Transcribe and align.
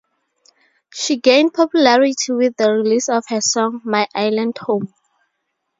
She 0.89 1.17
gained 1.17 1.53
popularity 1.53 2.31
with 2.33 2.57
the 2.57 2.71
release 2.73 3.07
of 3.07 3.23
her 3.27 3.39
song 3.39 3.81
"My 3.83 4.07
Island 4.15 4.57
Home". 4.61 4.91